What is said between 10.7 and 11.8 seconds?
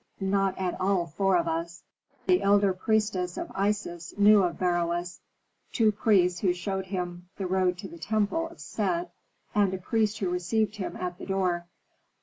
him at the door.